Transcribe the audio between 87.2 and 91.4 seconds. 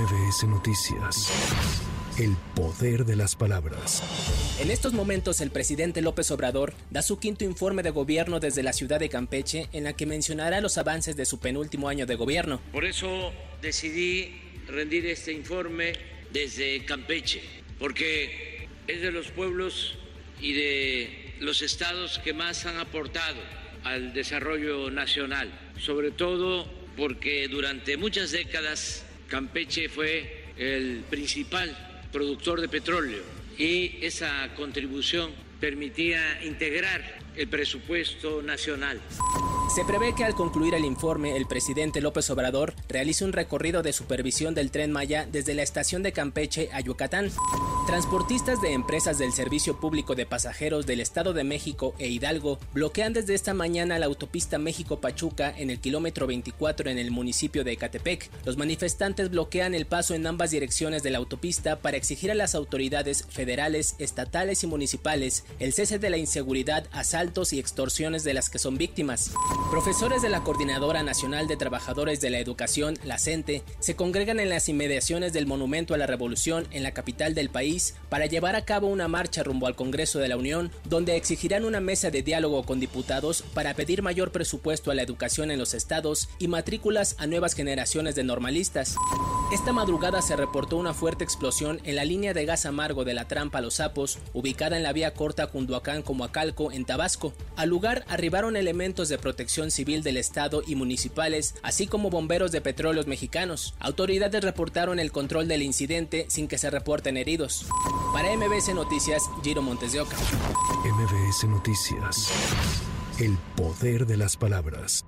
nuevas generaciones de normalistas. Esta madrugada se reportó una fuerte